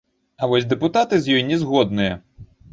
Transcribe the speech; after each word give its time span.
А 0.41 0.47
вось 0.53 0.65
дэпутаты 0.71 1.15
з 1.27 1.37
ёй 1.37 1.45
не 1.53 1.61
згодныя. 1.67 2.13